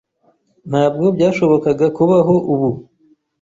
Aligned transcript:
"Ntabwo 0.69 1.05
byashobokaga 1.15 1.85
kubaho 1.97 2.35
ubu– 2.53 2.69